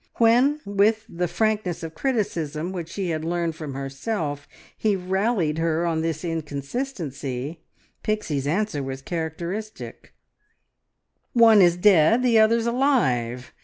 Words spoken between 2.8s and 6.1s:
he had learned from herself he rallied her on